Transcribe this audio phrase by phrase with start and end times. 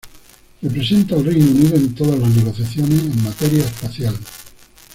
[0.63, 4.17] Representa al Reino Unido en todas las negociaciones en materia espacial.